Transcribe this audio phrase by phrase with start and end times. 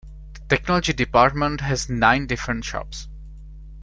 [0.47, 3.07] The technology department has nine different shops.